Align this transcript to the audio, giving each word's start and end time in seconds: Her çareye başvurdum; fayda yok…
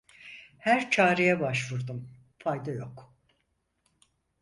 Her 0.57 0.91
çareye 0.91 1.39
başvurdum; 1.39 2.09
fayda 2.39 2.71
yok… 2.71 3.13